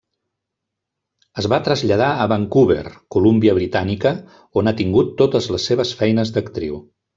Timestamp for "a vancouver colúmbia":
2.23-3.55